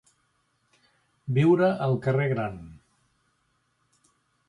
Viure 1.37 1.69
al 1.89 1.95
carrer 2.07 2.27
Gran. 2.35 2.61